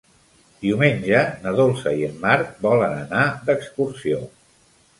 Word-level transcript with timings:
Diumenge 0.61 1.19
na 1.43 1.53
Dolça 1.59 1.93
i 2.01 2.07
en 2.09 2.17
Marc 2.25 2.57
volen 2.65 2.99
anar 3.05 3.29
d'excursió. 3.51 4.27